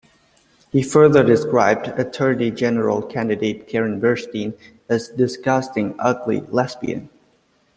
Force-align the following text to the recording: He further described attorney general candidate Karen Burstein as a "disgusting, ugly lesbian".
He 0.71 0.81
further 0.81 1.23
described 1.23 1.89
attorney 1.89 2.49
general 2.49 3.03
candidate 3.03 3.67
Karen 3.67 4.01
Burstein 4.01 4.57
as 4.89 5.09
a 5.09 5.15
"disgusting, 5.15 5.93
ugly 5.99 6.41
lesbian". 6.47 7.07